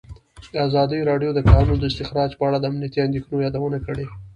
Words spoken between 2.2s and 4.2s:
په اړه د امنیتي اندېښنو یادونه کړې.